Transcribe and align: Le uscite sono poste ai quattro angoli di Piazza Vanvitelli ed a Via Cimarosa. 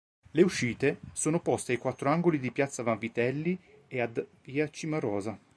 Le 0.31 0.41
uscite 0.41 0.99
sono 1.13 1.39
poste 1.41 1.73
ai 1.73 1.77
quattro 1.77 2.09
angoli 2.09 2.39
di 2.39 2.51
Piazza 2.51 2.81
Vanvitelli 2.81 3.55
ed 3.87 4.17
a 4.17 4.25
Via 4.41 4.67
Cimarosa. 4.67 5.37